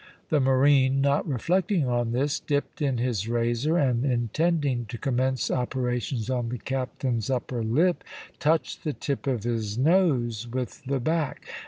[0.29, 6.27] The marine, not reflecting on this, dipped in his razor, and intending to commence operations
[6.27, 8.03] on the captain's upper lip,
[8.39, 11.45] touched the tip of his nose with the back.